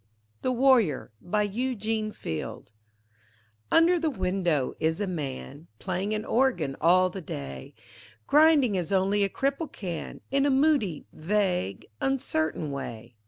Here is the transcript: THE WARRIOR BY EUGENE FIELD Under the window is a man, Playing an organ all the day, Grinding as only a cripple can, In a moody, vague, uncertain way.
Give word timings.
THE 0.41 0.51
WARRIOR 0.51 1.11
BY 1.21 1.43
EUGENE 1.43 2.11
FIELD 2.13 2.71
Under 3.71 3.99
the 3.99 4.09
window 4.09 4.73
is 4.79 4.99
a 4.99 5.05
man, 5.05 5.67
Playing 5.77 6.15
an 6.15 6.25
organ 6.25 6.75
all 6.81 7.11
the 7.11 7.21
day, 7.21 7.75
Grinding 8.25 8.75
as 8.75 8.91
only 8.91 9.23
a 9.23 9.29
cripple 9.29 9.71
can, 9.71 10.21
In 10.31 10.47
a 10.47 10.49
moody, 10.49 11.05
vague, 11.13 11.85
uncertain 12.01 12.71
way. 12.71 13.13